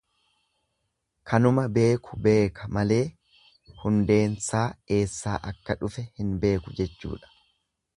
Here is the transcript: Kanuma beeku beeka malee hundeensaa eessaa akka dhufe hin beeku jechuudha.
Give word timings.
Kanuma 1.31 1.65
beeku 1.75 2.17
beeka 2.27 2.67
malee 2.79 3.03
hundeensaa 3.83 4.67
eessaa 5.01 5.39
akka 5.53 5.81
dhufe 5.85 6.09
hin 6.21 6.37
beeku 6.47 6.79
jechuudha. 6.83 7.37